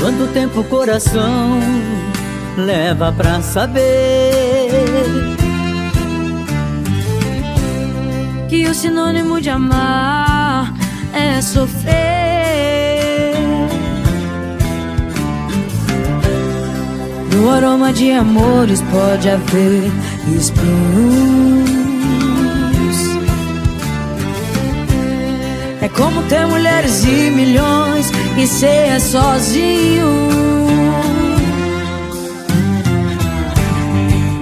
[0.00, 1.60] Quanto tempo o coração
[2.56, 4.70] leva pra saber
[8.48, 10.39] que o sinônimo de amar
[11.12, 11.90] é sofrer.
[17.34, 19.90] No aroma de amores pode haver
[20.36, 20.70] espinhos.
[25.82, 30.30] É como ter mulheres e milhões e ser sozinho.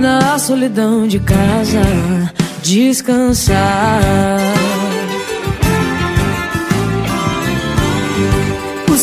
[0.00, 1.82] Na solidão de casa,
[2.62, 3.58] descansar.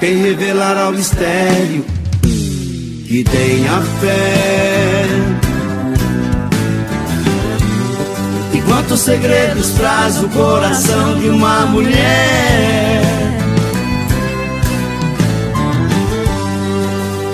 [0.00, 1.84] Quem revelará o mistério
[2.22, 5.38] que tem a fé
[8.88, 13.02] Quantos segredos traz o coração de uma mulher?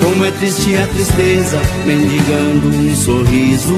[0.03, 3.75] Como é triste a tristeza, mendigando um sorriso.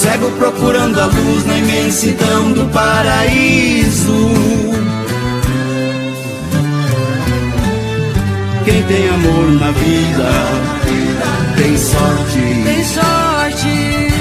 [0.00, 4.30] Cego procurando a luz na imensidão do paraíso.
[8.64, 10.30] Quem tem amor na vida
[11.54, 12.40] tem sorte.
[12.64, 14.12] Tem sorte.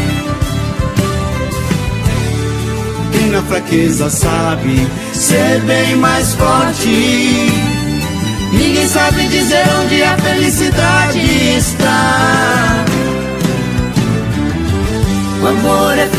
[3.14, 7.54] Quem na fraqueza sabe ser bem mais forte.
[8.52, 11.20] Ninguém sabe dizer onde a felicidade
[11.58, 12.69] está.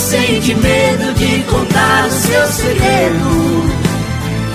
[0.00, 3.70] sente medo de contar o seu segredo.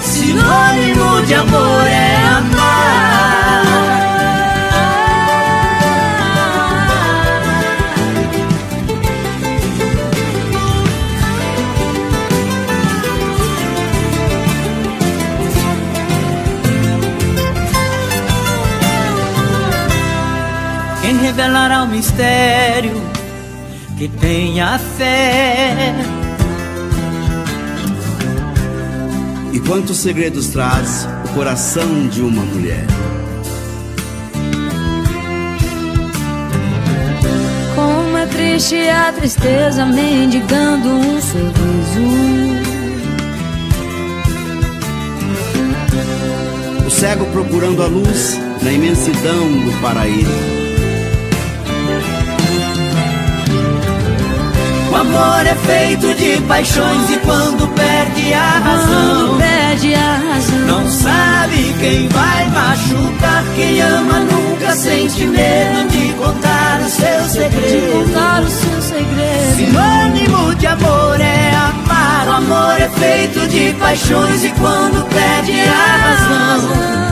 [0.02, 3.86] Sinônimo de amor é amar.
[21.22, 23.15] revelará o mistério
[23.98, 25.94] que tenha fé.
[29.54, 32.86] E quantos segredos traz o coração de uma mulher?
[37.76, 42.36] Como é triste a tristeza mendigando um sorriso.
[46.86, 50.75] O cego procurando a luz na imensidão do paraíso.
[55.16, 61.74] Amor é feito de paixões e quando perde a razão, perde a razão, não sabe
[61.80, 63.44] quem vai machucar.
[63.56, 67.86] Quem ama nunca sente medo de contar o seu segredo.
[67.86, 69.56] De contar o seu segredo.
[69.56, 72.28] Sinônimo de amor é amar.
[72.28, 77.06] O amor é feito de paixões e quando perde a razão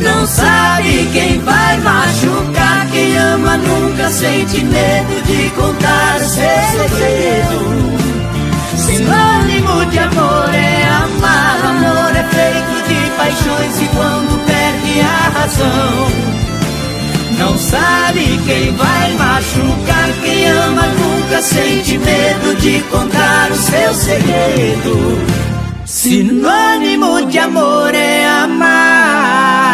[0.00, 2.86] não sabe quem vai machucar.
[2.90, 6.67] Quem ama nunca sente medo de contar o seu
[15.68, 16.28] a razão.
[17.38, 20.08] Não sabe quem vai machucar.
[20.22, 25.18] Quem ama nunca sente medo de contar o seu segredo.
[25.84, 29.67] Sinônimo de amor é amar.